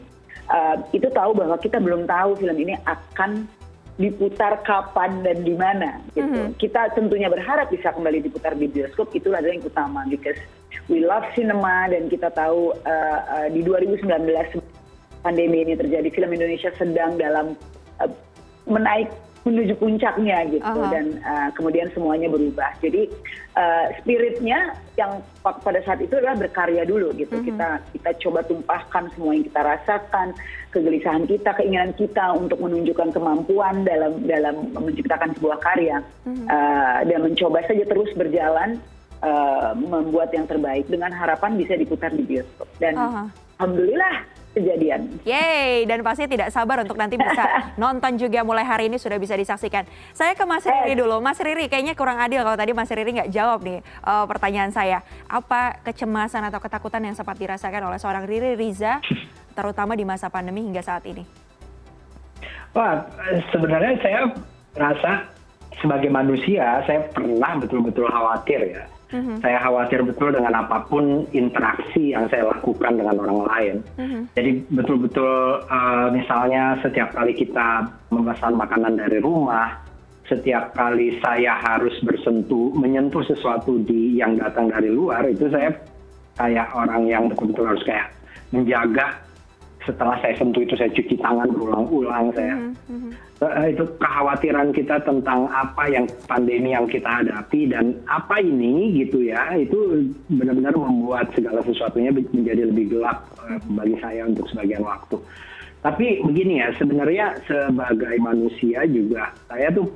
itu 0.89 1.07
tahu 1.13 1.31
bahwa 1.37 1.55
kita 1.61 1.77
belum 1.77 2.09
tahu 2.09 2.41
film 2.41 2.57
ini 2.57 2.73
akan 2.89 3.45
diputar 3.99 4.63
kapan 4.63 5.19
dan 5.21 5.43
di 5.43 5.53
mana 5.53 5.99
gitu. 6.15 6.23
Mm 6.23 6.31
-hmm. 6.31 6.47
Kita 6.55 6.95
tentunya 6.95 7.27
berharap 7.27 7.67
bisa 7.67 7.91
kembali 7.91 8.23
diputar 8.23 8.55
di 8.55 8.71
bioskop 8.71 9.11
itulah 9.11 9.43
yang 9.43 9.59
utama 9.59 10.07
because 10.07 10.39
we 10.87 11.03
love 11.03 11.27
cinema 11.35 11.91
dan 11.91 12.07
kita 12.07 12.31
tahu 12.31 12.71
uh, 12.87 13.19
uh, 13.27 13.47
di 13.51 13.59
2019 13.61 14.07
pandemi 15.19 15.67
ini 15.67 15.75
terjadi 15.75 16.07
film 16.15 16.31
Indonesia 16.31 16.71
sedang 16.79 17.19
dalam 17.19 17.59
uh, 17.99 18.11
menaik 18.71 19.11
menuju 19.49 19.73
puncaknya 19.81 20.45
gitu 20.53 20.63
uh 20.63 20.85
-huh. 20.85 20.91
dan 20.93 21.05
uh, 21.25 21.49
kemudian 21.57 21.89
semuanya 21.91 22.29
berubah. 22.29 22.71
Jadi 22.79 23.09
uh, 23.57 23.89
spiritnya 23.99 24.77
yang 24.95 25.19
pada 25.41 25.81
saat 25.83 25.99
itu 25.99 26.13
adalah 26.15 26.37
berkarya 26.37 26.85
dulu 26.85 27.09
gitu. 27.17 27.33
Uh 27.35 27.41
-huh. 27.41 27.47
Kita 27.49 27.69
kita 27.97 28.09
coba 28.23 28.39
tumpahkan 28.45 29.03
semua 29.17 29.31
yang 29.33 29.45
kita 29.49 29.61
rasakan, 29.65 30.27
kegelisahan 30.71 31.23
kita, 31.25 31.49
keinginan 31.57 31.91
kita 31.97 32.25
untuk 32.37 32.61
menunjukkan 32.61 33.09
kemampuan 33.11 33.83
dalam 33.83 34.21
dalam 34.23 34.55
menciptakan 34.77 35.33
sebuah 35.35 35.57
karya 35.59 35.97
uh 35.99 36.29
-huh. 36.29 36.45
uh, 36.47 36.99
dan 37.03 37.19
mencoba 37.25 37.65
saja 37.65 37.83
terus 37.83 38.13
berjalan 38.13 38.79
uh, 39.25 39.75
membuat 39.75 40.31
yang 40.31 40.45
terbaik 40.45 40.87
dengan 40.87 41.11
harapan 41.11 41.57
bisa 41.57 41.73
diputar 41.75 42.13
di 42.13 42.23
bioskop. 42.23 42.69
Dan 42.77 42.95
uh 42.95 43.09
-huh. 43.09 43.25
alhamdulillah 43.59 44.38
kejadian. 44.53 45.21
Yeay, 45.23 45.85
dan 45.85 46.01
pasti 46.01 46.25
tidak 46.25 46.49
sabar 46.49 46.81
untuk 46.81 46.97
nanti 46.97 47.15
bisa 47.15 47.43
nonton 47.81 48.17
juga 48.17 48.41
mulai 48.41 48.65
hari 48.65 48.89
ini 48.89 48.97
sudah 48.97 49.17
bisa 49.21 49.37
disaksikan. 49.37 49.85
Saya 50.11 50.33
ke 50.33 50.43
Mas 50.43 50.65
Riri 50.65 50.97
dulu. 50.97 51.21
Mas 51.21 51.37
Riri, 51.37 51.69
kayaknya 51.69 51.93
kurang 51.93 52.17
adil 52.17 52.41
kalau 52.41 52.57
tadi 52.57 52.71
Mas 52.73 52.89
Riri 52.89 53.11
nggak 53.15 53.31
jawab 53.31 53.61
nih 53.61 53.79
uh, 54.03 54.25
pertanyaan 54.25 54.73
saya. 54.73 55.05
Apa 55.29 55.79
kecemasan 55.85 56.43
atau 56.49 56.59
ketakutan 56.59 57.05
yang 57.05 57.15
sempat 57.15 57.37
dirasakan 57.37 57.89
oleh 57.89 57.99
seorang 58.01 58.25
Riri 58.25 58.57
Riza, 58.57 58.99
terutama 59.53 59.93
di 59.93 60.03
masa 60.03 60.27
pandemi 60.27 60.65
hingga 60.65 60.81
saat 60.81 61.05
ini? 61.05 61.23
Wah, 62.73 63.01
sebenarnya 63.49 63.97
saya 64.01 64.19
rasa 64.77 65.25
sebagai 65.81 66.11
manusia, 66.13 66.85
saya 66.85 67.07
pernah 67.09 67.57
betul-betul 67.57 68.05
khawatir 68.05 68.77
ya 68.77 68.83
hmm 69.09 69.41
Saya 69.41 69.57
khawatir 69.61 70.05
betul 70.05 70.29
dengan 70.33 70.53
apa 70.53 70.85
pun 70.85 71.25
interaksi 71.33 72.13
yang 72.13 72.29
saya 72.29 72.49
lakukan 72.49 72.93
dengan 72.93 73.17
orang 73.17 73.39
lain. 73.49 73.75
Mm-hmm. 73.97 74.21
Jadi 74.37 74.51
betul-betul 74.69 75.65
uh, 75.65 76.07
misalnya 76.13 76.77
setiap 76.85 77.13
kali 77.17 77.33
kita 77.33 77.89
memesan 78.13 78.53
makanan 78.53 79.01
dari 79.01 79.17
rumah, 79.17 79.81
setiap 80.29 80.77
kali 80.77 81.17
saya 81.25 81.57
harus 81.57 81.97
bersentuh, 82.05 82.69
menyentuh 82.77 83.25
sesuatu 83.25 83.81
di 83.81 84.21
yang 84.21 84.37
datang 84.37 84.69
dari 84.69 84.93
luar, 84.93 85.25
itu 85.25 85.49
saya 85.49 85.73
kayak 86.37 86.69
orang 86.77 87.09
yang 87.09 87.25
betul-betul 87.27 87.65
harus 87.65 87.83
kayak 87.83 88.13
menjaga 88.53 89.28
setelah 89.89 90.15
saya 90.21 90.37
sentuh 90.37 90.61
itu 90.61 90.77
saya 90.77 90.93
cuci 90.93 91.17
tangan 91.17 91.49
berulang-ulang 91.49 92.29
saya 92.37 92.53
mm-hmm. 92.53 93.11
uh, 93.41 93.65
itu 93.65 93.83
kekhawatiran 93.97 94.69
kita 94.69 95.01
tentang 95.01 95.49
apa 95.49 95.89
yang 95.89 96.05
pandemi 96.29 96.77
yang 96.77 96.85
kita 96.85 97.09
hadapi 97.09 97.73
dan 97.73 97.97
apa 98.05 98.37
ini 98.37 99.01
gitu 99.01 99.25
ya 99.25 99.57
itu 99.57 100.05
benar-benar 100.29 100.77
membuat 100.77 101.33
segala 101.33 101.65
sesuatunya 101.65 102.13
menjadi 102.13 102.69
lebih 102.69 102.93
gelap 102.93 103.25
uh, 103.41 103.57
bagi 103.73 103.97
saya 103.97 104.29
untuk 104.29 104.45
sebagian 104.53 104.85
waktu 104.85 105.17
tapi 105.81 106.21
begini 106.21 106.61
ya 106.61 106.69
sebenarnya 106.77 107.39
sebagai 107.49 108.13
manusia 108.21 108.85
juga 108.85 109.33
saya 109.49 109.73
tuh 109.73 109.89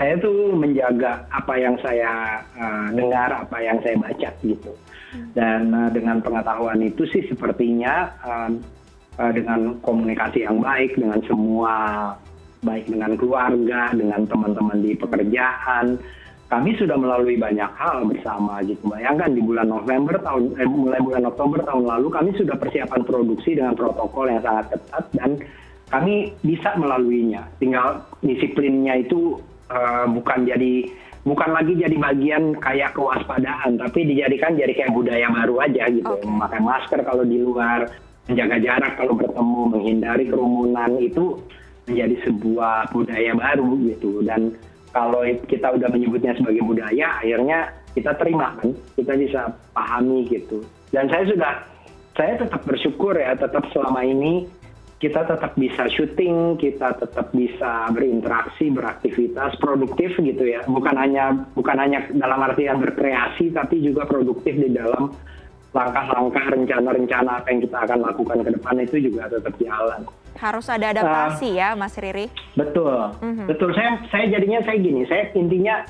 saya 0.00 0.16
tuh 0.16 0.56
menjaga 0.56 1.28
apa 1.28 1.60
yang 1.60 1.76
saya 1.84 2.40
uh, 2.56 2.88
dengar, 2.88 3.36
apa 3.36 3.60
yang 3.60 3.76
saya 3.84 4.00
baca 4.00 4.32
gitu. 4.40 4.72
Hmm. 5.12 5.28
Dan 5.36 5.60
uh, 5.76 5.92
dengan 5.92 6.24
pengetahuan 6.24 6.80
itu 6.80 7.04
sih 7.12 7.28
sepertinya 7.28 8.08
uh, 8.24 8.48
dengan 9.18 9.76
komunikasi 9.82 10.46
yang 10.46 10.62
baik 10.62 10.96
dengan 10.96 11.20
semua 11.26 11.74
baik 12.60 12.92
dengan 12.92 13.16
keluarga 13.16 13.92
dengan 13.96 14.24
teman-teman 14.28 14.78
di 14.84 14.92
pekerjaan. 14.96 15.96
Kami 16.50 16.74
sudah 16.74 16.98
melalui 16.98 17.38
banyak 17.38 17.70
hal 17.78 18.10
bersama 18.10 18.58
gitu. 18.66 18.90
Bayangkan 18.90 19.30
di 19.30 19.38
bulan 19.38 19.70
November 19.70 20.18
tahun 20.18 20.58
eh, 20.58 20.66
mulai 20.66 20.98
bulan 20.98 21.22
Oktober 21.30 21.62
tahun 21.62 21.86
lalu 21.86 22.08
kami 22.10 22.30
sudah 22.34 22.58
persiapan 22.58 23.06
produksi 23.06 23.54
dengan 23.54 23.78
protokol 23.78 24.26
yang 24.34 24.42
sangat 24.42 24.74
ketat 24.74 25.04
dan 25.14 25.30
kami 25.94 26.34
bisa 26.42 26.74
melaluinya. 26.74 27.46
Tinggal 27.62 28.02
disiplinnya 28.26 28.98
itu 28.98 29.38
uh, 29.70 30.10
bukan 30.10 30.42
jadi 30.50 30.90
bukan 31.22 31.54
lagi 31.54 31.78
jadi 31.78 31.96
bagian 32.00 32.58
kayak 32.58 32.98
kewaspadaan 32.98 33.78
tapi 33.78 34.10
dijadikan 34.10 34.58
jadi 34.58 34.74
kayak 34.74 34.90
budaya 34.90 35.30
baru 35.30 35.70
aja 35.70 35.86
gitu. 35.86 36.18
Okay. 36.18 36.26
memakai 36.26 36.60
masker 36.66 37.00
kalau 37.06 37.22
di 37.22 37.38
luar 37.38 37.86
menjaga 38.30 38.56
jarak 38.62 38.92
kalau 38.94 39.18
bertemu, 39.18 39.60
menghindari 39.74 40.24
kerumunan 40.30 40.90
itu 41.02 41.36
menjadi 41.90 42.16
sebuah 42.30 42.94
budaya 42.94 43.32
baru 43.34 43.70
gitu. 43.90 44.22
Dan 44.22 44.54
kalau 44.94 45.26
kita 45.50 45.74
udah 45.74 45.90
menyebutnya 45.90 46.38
sebagai 46.38 46.62
budaya, 46.62 47.18
akhirnya 47.18 47.74
kita 47.92 48.14
terima 48.14 48.54
kan, 48.62 48.70
kita 48.94 49.12
bisa 49.18 49.40
pahami 49.74 50.30
gitu. 50.30 50.62
Dan 50.94 51.10
saya 51.10 51.26
sudah, 51.26 51.52
saya 52.14 52.38
tetap 52.38 52.62
bersyukur 52.62 53.18
ya, 53.18 53.34
tetap 53.34 53.66
selama 53.74 54.06
ini 54.06 54.46
kita 55.00 55.24
tetap 55.24 55.56
bisa 55.56 55.88
syuting, 55.88 56.60
kita 56.60 56.92
tetap 57.00 57.32
bisa 57.32 57.88
berinteraksi, 57.88 58.68
beraktivitas, 58.68 59.56
produktif 59.56 60.12
gitu 60.20 60.44
ya. 60.44 60.60
Bukan 60.68 60.92
hanya 60.92 61.48
bukan 61.56 61.76
hanya 61.80 62.04
dalam 62.12 62.44
artian 62.44 62.78
berkreasi, 62.84 63.48
tapi 63.56 63.80
juga 63.80 64.04
produktif 64.04 64.52
di 64.60 64.68
dalam 64.76 65.16
langkah-langkah 65.70 66.44
rencana-rencana 66.50 67.30
apa 67.42 67.46
yang 67.54 67.60
kita 67.62 67.78
akan 67.86 67.98
lakukan 68.02 68.38
ke 68.42 68.50
depan 68.58 68.74
itu 68.82 68.96
juga 69.10 69.30
tetap 69.30 69.54
jalan. 69.62 70.00
Harus 70.34 70.66
ada 70.66 70.86
adaptasi 70.90 71.54
uh, 71.54 71.58
ya, 71.58 71.68
Mas 71.78 71.94
Riri. 71.94 72.26
Betul, 72.58 73.14
mm-hmm. 73.22 73.46
betul. 73.46 73.70
Saya 73.76 74.02
saya 74.10 74.24
jadinya 74.34 74.60
saya 74.66 74.76
gini, 74.82 75.02
saya 75.06 75.30
intinya 75.38 75.84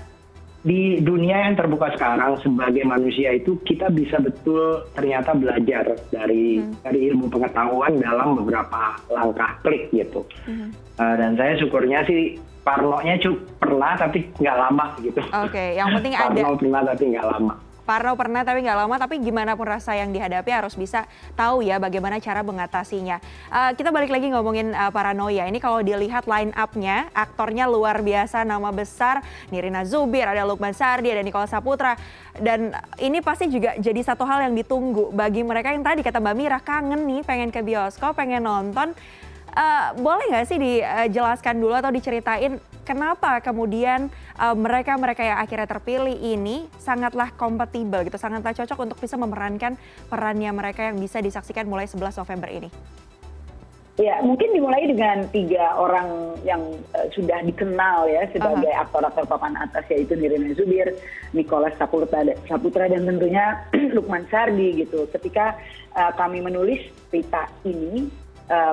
di 0.61 1.01
dunia 1.01 1.49
yang 1.49 1.57
terbuka 1.57 1.97
sekarang 1.97 2.37
sebagai 2.45 2.85
manusia 2.85 3.33
itu 3.33 3.57
kita 3.65 3.89
bisa 3.89 4.21
betul 4.21 4.85
ternyata 4.93 5.33
belajar 5.33 5.97
dari 6.13 6.61
mm. 6.61 6.85
dari 6.85 7.01
ilmu 7.09 7.33
pengetahuan 7.33 7.97
dalam 7.97 8.37
beberapa 8.37 9.01
langkah 9.09 9.57
klik 9.65 9.89
gitu. 9.89 10.21
Mm. 10.45 10.77
Uh, 11.01 11.15
dan 11.17 11.33
saya 11.41 11.57
syukurnya 11.57 12.05
sih 12.05 12.37
parnonya 12.61 13.17
cukup 13.25 13.41
pernah 13.57 13.97
tapi 13.97 14.29
nggak 14.37 14.57
lama 14.57 14.87
gitu. 15.01 15.21
Oke, 15.25 15.49
okay, 15.49 15.69
yang 15.81 15.89
penting 15.97 16.13
ada. 16.21 16.29
Parno 16.29 16.61
pernah 16.61 16.81
tapi 16.85 17.05
nggak 17.17 17.27
lama. 17.27 17.55
Parno 17.91 18.15
pernah 18.15 18.47
tapi 18.47 18.63
nggak 18.63 18.87
lama, 18.87 18.95
tapi 19.03 19.19
gimana 19.19 19.59
pun 19.59 19.67
rasa 19.67 19.99
yang 19.99 20.15
dihadapi 20.15 20.47
harus 20.47 20.79
bisa 20.79 21.11
tahu 21.35 21.67
ya 21.67 21.83
bagaimana 21.83 22.23
cara 22.23 22.47
mengatasinya. 22.47 23.19
Uh, 23.51 23.75
kita 23.75 23.91
balik 23.91 24.15
lagi 24.15 24.31
ngomongin 24.31 24.71
uh, 24.71 24.95
paranoia. 24.95 25.51
Ini 25.51 25.59
kalau 25.59 25.83
dilihat 25.83 26.31
line 26.31 26.55
up-nya, 26.55 27.11
aktornya 27.11 27.67
luar 27.67 27.99
biasa, 27.99 28.47
nama 28.47 28.71
besar, 28.71 29.27
Nirina 29.51 29.83
Zubir, 29.83 30.23
ada 30.23 30.47
Lukman 30.47 30.71
Sardi, 30.71 31.11
ada 31.11 31.27
Nikola 31.27 31.51
Saputra. 31.51 31.99
Dan 32.39 32.71
ini 33.03 33.19
pasti 33.19 33.51
juga 33.51 33.75
jadi 33.75 33.99
satu 34.07 34.23
hal 34.23 34.47
yang 34.47 34.55
ditunggu 34.55 35.11
bagi 35.11 35.43
mereka 35.43 35.75
yang 35.75 35.83
tadi 35.83 36.07
kata 36.07 36.23
Mbak 36.23 36.35
Mira, 36.39 36.63
kangen 36.63 37.03
nih, 37.11 37.27
pengen 37.27 37.51
ke 37.51 37.59
bioskop, 37.59 38.15
pengen 38.15 38.47
nonton. 38.47 38.95
Uh, 39.51 39.99
boleh 39.99 40.31
nggak 40.31 40.47
sih 40.47 40.59
dijelaskan 40.63 41.59
dulu 41.59 41.75
atau 41.75 41.91
diceritain 41.91 42.63
kenapa 42.87 43.43
kemudian 43.43 44.07
uh, 44.39 44.55
mereka 44.55 44.95
mereka 44.95 45.27
yang 45.27 45.43
akhirnya 45.43 45.67
terpilih 45.67 46.15
ini 46.15 46.71
sangatlah 46.79 47.35
kompatibel 47.35 48.07
gitu, 48.07 48.15
sangatlah 48.15 48.55
cocok 48.55 48.79
untuk 48.79 48.99
bisa 49.03 49.19
memerankan 49.19 49.75
perannya 50.07 50.51
mereka 50.55 50.87
yang 50.87 51.03
bisa 51.03 51.19
disaksikan 51.19 51.67
mulai 51.67 51.91
11 51.91 52.23
November 52.23 52.51
ini. 52.51 52.71
Ya, 54.01 54.17
mungkin 54.25 54.57
dimulai 54.57 54.89
dengan 54.89 55.29
tiga 55.29 55.77
orang 55.77 56.33
yang 56.41 56.63
uh, 56.97 57.07
sudah 57.13 57.45
dikenal 57.45 58.09
ya 58.09 58.25
sebagai 58.33 58.73
uh-huh. 58.73 58.83
aktor-aktor 58.89 59.29
papan 59.29 59.53
atas 59.61 59.85
yaitu 59.93 60.17
Nirina 60.17 60.57
Zubir, 60.57 60.97
Nicholas 61.37 61.77
Saputra, 61.77 62.25
Saputra 62.49 62.89
dan 62.89 63.05
tentunya 63.05 63.61
Lukman 63.99 64.25
Sardi 64.33 64.81
gitu. 64.81 65.05
Ketika 65.13 65.61
uh, 65.93 66.17
kami 66.17 66.41
menulis 66.41 66.81
cerita 67.13 67.45
ini 67.69 68.09
uh, 68.09 68.30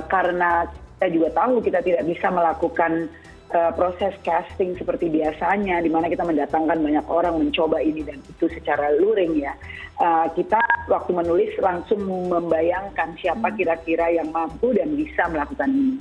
karena 0.10 0.66
kita 0.98 1.14
juga 1.14 1.30
tahu 1.38 1.62
kita 1.62 1.86
tidak 1.86 2.10
bisa 2.10 2.34
melakukan 2.34 3.06
uh, 3.54 3.72
proses 3.76 4.16
casting 4.26 4.76
seperti 4.76 5.08
biasanya, 5.12 5.80
di 5.80 5.94
mana 5.94 6.12
kita 6.12 6.26
mendatangkan 6.26 6.80
banyak 6.82 7.06
orang 7.08 7.40
mencoba 7.40 7.80
ini 7.80 8.04
dan 8.04 8.20
itu 8.26 8.50
secara 8.52 8.92
luring 8.98 9.40
ya. 9.40 9.54
Uh, 9.98 10.30
kita 10.34 10.58
waktu 10.90 11.12
menulis 11.14 11.54
langsung 11.62 12.02
membayangkan 12.30 13.18
siapa 13.18 13.50
kira-kira 13.54 14.14
yang 14.14 14.30
mampu 14.34 14.74
dan 14.76 14.94
bisa 14.98 15.30
melakukan 15.30 15.70
ini. 15.70 15.98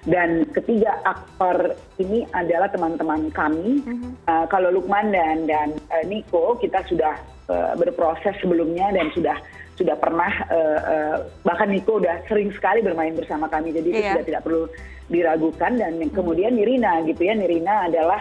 Dan 0.00 0.48
ketiga 0.56 0.96
aktor 1.04 1.76
ini 2.00 2.24
adalah 2.32 2.72
teman-teman 2.72 3.28
kami. 3.36 3.84
Uh, 4.24 4.48
kalau 4.48 4.72
Lukman 4.72 5.12
dan 5.12 5.44
dan 5.44 5.76
uh, 5.92 6.04
Niko 6.08 6.56
kita 6.56 6.80
sudah 6.88 7.20
uh, 7.52 7.76
berproses 7.76 8.32
sebelumnya 8.40 8.88
dan 8.96 9.12
sudah 9.12 9.36
sudah 9.80 9.96
pernah 9.96 10.28
uh, 10.52 10.80
uh, 10.84 11.16
bahkan 11.40 11.72
Niko 11.72 11.96
udah 11.96 12.20
sering 12.28 12.52
sekali 12.52 12.84
bermain 12.84 13.16
bersama 13.16 13.48
kami 13.48 13.72
jadi 13.72 13.88
itu 13.88 13.96
Iya. 13.96 14.12
sudah 14.12 14.26
tidak 14.28 14.42
perlu 14.44 14.62
diragukan. 15.08 15.72
Dan 15.74 15.92
kemudian 16.12 16.52
Nirina 16.52 17.00
gitu 17.08 17.24
ya 17.24 17.32
Nirina 17.32 17.88
adalah 17.88 18.20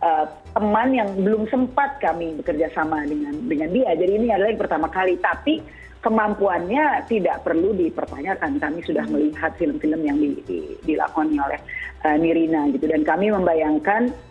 uh, 0.00 0.24
teman 0.54 0.94
yang 0.94 1.10
belum 1.18 1.50
sempat 1.50 1.98
kami 1.98 2.38
bekerja 2.38 2.70
sama 2.70 3.02
dengan 3.02 3.34
dengan 3.44 3.74
dia. 3.74 3.90
Jadi 3.98 4.12
ini 4.14 4.26
adalah 4.30 4.54
yang 4.54 4.62
pertama 4.62 4.86
kali. 4.86 5.18
Tapi 5.18 5.58
kemampuannya 6.00 7.04
tidak 7.10 7.42
perlu 7.44 7.74
dipertanyakan. 7.74 8.56
Kami 8.56 8.80
sudah 8.86 9.04
melihat 9.10 9.52
film-film 9.58 10.00
yang 10.06 10.16
di, 10.16 10.38
di- 10.46 10.78
dilakoni 10.86 11.36
oleh 11.36 11.60
uh, 12.06 12.16
Nirina 12.16 12.70
gitu. 12.70 12.86
Dan 12.86 13.02
kami 13.02 13.34
membayangkan 13.34 14.29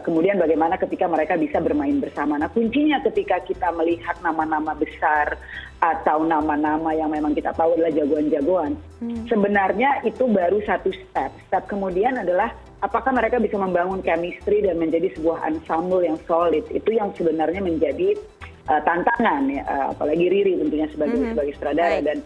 kemudian 0.00 0.40
bagaimana 0.40 0.80
ketika 0.80 1.04
mereka 1.04 1.36
bisa 1.36 1.60
bermain 1.60 2.00
bersama. 2.00 2.40
Nah 2.40 2.48
kuncinya 2.48 3.04
ketika 3.04 3.36
kita 3.44 3.68
melihat 3.76 4.16
nama-nama 4.24 4.72
besar 4.72 5.36
atau 5.78 6.24
nama-nama 6.24 6.90
yang 6.96 7.12
memang 7.12 7.36
kita 7.36 7.52
tahu 7.52 7.76
adalah 7.76 7.92
jagoan-jagoan, 7.92 8.74
sebenarnya 9.28 10.02
itu 10.02 10.24
baru 10.26 10.58
satu 10.64 10.90
step. 10.90 11.30
Step 11.46 11.68
kemudian 11.68 12.16
adalah 12.18 12.50
apakah 12.80 13.12
mereka 13.12 13.36
bisa 13.38 13.60
membangun 13.60 14.00
chemistry 14.02 14.64
dan 14.64 14.80
menjadi 14.80 15.12
sebuah 15.14 15.44
ensemble 15.46 16.02
yang 16.02 16.18
solid. 16.26 16.64
Itu 16.72 16.90
yang 16.94 17.12
sebenarnya 17.14 17.62
menjadi 17.62 18.16
uh, 18.66 18.80
tantangan 18.82 19.52
ya, 19.52 19.62
uh, 19.68 19.86
apalagi 19.94 20.26
Riri 20.32 20.58
tentunya 20.58 20.88
sebagai 20.90 21.18
Mhm. 21.20 21.30
sebagai 21.36 21.52
sutradara 21.60 21.96
Baik. 22.00 22.06
dan 22.08 22.18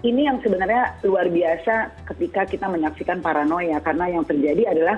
ini 0.00 0.24
yang 0.24 0.38
sebenarnya 0.40 0.96
luar 1.04 1.28
biasa 1.28 1.74
ketika 2.14 2.48
kita 2.48 2.66
menyaksikan 2.72 3.20
paranoia 3.20 3.76
karena 3.84 4.08
yang 4.08 4.24
terjadi 4.24 4.72
adalah 4.72 4.96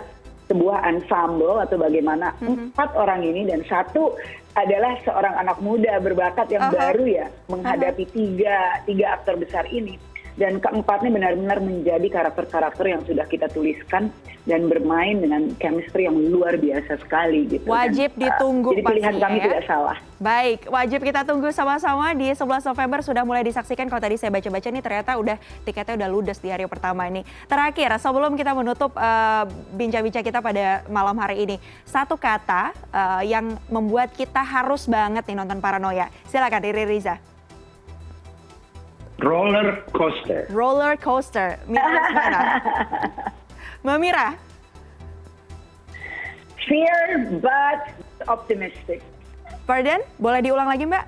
sebuah 0.51 0.83
ensemble 0.89 1.63
atau 1.63 1.77
bagaimana 1.79 2.35
empat 2.43 2.95
orang 2.99 3.23
ini 3.23 3.47
dan 3.47 3.63
satu 3.67 4.17
adalah 4.53 4.99
seorang 5.01 5.35
anak 5.41 5.59
muda 5.65 5.97
berbakat 6.03 6.53
yang 6.53 6.69
baru 6.69 7.05
ya 7.09 7.27
menghadapi 7.49 8.05
tiga 8.13 8.83
tiga 8.85 9.17
aktor 9.17 9.41
besar 9.41 9.65
ini. 9.71 9.97
Dan 10.33 10.65
keempatnya 10.65 11.13
benar-benar 11.13 11.61
menjadi 11.61 12.09
karakter-karakter 12.09 12.89
yang 12.89 13.05
sudah 13.05 13.29
kita 13.29 13.53
tuliskan 13.53 14.09
dan 14.43 14.67
bermain 14.67 15.23
dengan 15.23 15.55
chemistry 15.63 16.11
yang 16.11 16.19
luar 16.19 16.59
biasa 16.59 16.99
sekali 16.99 17.47
gitu. 17.47 17.71
Dan, 17.71 17.75
Wajib 17.79 18.11
uh, 18.11 18.19
ditunggu 18.27 18.71
jadi 18.75 18.83
pilihan 18.83 19.15
kami 19.23 19.39
ya. 19.39 19.45
tidak 19.47 19.63
salah. 19.71 19.97
Baik, 20.19 20.71
wajib 20.71 21.01
kita 21.03 21.23
tunggu 21.27 21.51
sama-sama 21.51 22.15
di 22.15 22.31
11 22.31 22.43
November 22.43 22.99
sudah 23.03 23.23
mulai 23.23 23.43
disaksikan. 23.47 23.87
Kalau 23.87 24.03
tadi 24.03 24.19
saya 24.19 24.31
baca-baca 24.35 24.69
nih 24.71 24.83
ternyata 24.83 25.11
udah 25.19 25.37
tiketnya 25.67 25.95
udah 25.99 26.09
ludes 26.11 26.39
di 26.43 26.51
hari 26.51 26.67
pertama 26.67 27.07
ini. 27.07 27.27
Terakhir, 27.47 27.91
sebelum 27.99 28.39
kita 28.39 28.55
menutup 28.55 28.95
eh, 28.95 29.45
bincang-bincang 29.75 30.23
kita 30.23 30.39
pada 30.39 30.87
malam 30.87 31.19
hari 31.19 31.43
ini, 31.43 31.57
satu 31.83 32.15
kata 32.15 32.71
eh, 32.95 33.35
yang 33.35 33.59
membuat 33.67 34.15
kita 34.15 34.43
harus 34.43 34.87
banget 34.87 35.27
nih 35.27 35.39
nonton 35.39 35.59
Paranoia. 35.59 36.07
Silakan 36.31 36.63
Riri 36.63 36.87
Riza. 36.87 37.19
Roller 39.23 39.87
coaster. 39.95 40.51
Roller 40.51 40.99
coaster. 40.99 41.59
Mira 41.71 41.87
Lesmana. 41.87 42.41
Mbak 43.83 43.99
Mira, 43.99 44.29
Fear 46.63 46.99
but 47.43 47.81
optimistic. 48.31 49.03
pardon? 49.67 49.99
Boleh 50.23 50.41
diulang 50.41 50.71
lagi 50.71 50.87
Mbak? 50.87 51.05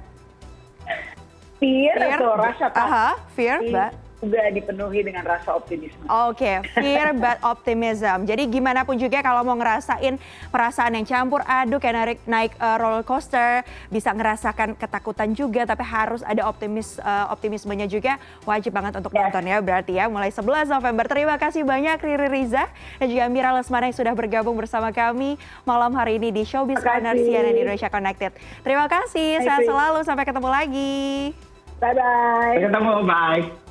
Fear, 1.62 1.94
atau 2.18 2.34
rasa 2.34 2.66
takut 2.74 2.82
Aha, 2.90 3.08
fear, 3.38 3.58
Mbak. 3.62 3.90
Juga 4.24 4.48
dipenuhi 4.48 5.00
dengan 5.04 5.24
rasa 5.24 5.52
optimisme. 5.52 6.00
Oke, 6.08 6.64
fear 6.72 7.12
but 7.22 7.36
optimism. 7.44 8.24
Jadi 8.24 8.48
gimana 8.48 8.82
pun 8.82 8.96
juga 8.96 9.20
kalau 9.20 9.44
mau 9.44 9.56
ngerasain 9.56 10.16
perasaan 10.48 10.96
yang 10.96 11.04
campur 11.04 11.44
aduk 11.44 11.84
kayak 11.84 11.94
naik 11.94 12.20
naik 12.24 12.52
uh, 12.56 12.76
roller 12.80 13.04
coaster, 13.04 13.60
bisa 13.92 14.10
ngerasakan 14.10 14.74
ketakutan 14.74 15.36
juga 15.36 15.68
tapi 15.68 15.84
harus 15.84 16.24
ada 16.24 16.48
optimis 16.48 16.96
uh, 17.00 17.28
optimismenya 17.28 17.84
juga. 17.84 18.16
Wajib 18.44 18.72
banget 18.72 18.96
untuk 18.96 19.12
Yes. 19.14 19.30
nonton 19.30 19.46
ya 19.46 19.58
berarti 19.62 19.92
ya 19.94 20.08
mulai 20.08 20.32
11 20.32 20.66
November. 20.70 21.04
Terima 21.06 21.36
kasih 21.38 21.62
banyak 21.62 22.00
Riri 22.02 22.28
Riza 22.32 22.66
dan 22.98 23.06
juga 23.06 23.30
Mira 23.30 23.54
Lesmana 23.54 23.86
yang 23.86 23.94
sudah 23.94 24.14
bergabung 24.16 24.56
bersama 24.58 24.90
kami 24.90 25.36
malam 25.62 25.94
hari 25.94 26.16
ini 26.18 26.34
di 26.34 26.42
Showbiz 26.42 26.82
Corner. 26.82 27.14
CNN 27.14 27.54
Indonesia 27.54 27.86
Connected. 27.86 28.32
Terima 28.62 28.86
kasih, 28.90 29.38
Bye, 29.38 29.44
sehat 29.46 29.60
selalu 29.64 30.00
sampai 30.02 30.24
ketemu 30.24 30.48
lagi. 30.50 31.34
Bye-bye. 31.78 32.58
Sampai 32.58 32.64
ketemu, 32.66 32.92
bye. 33.04 33.63